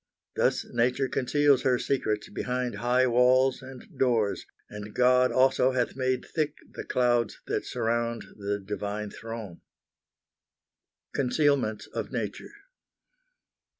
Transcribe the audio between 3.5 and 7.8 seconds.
and doors, and God also hath made thick the clouds that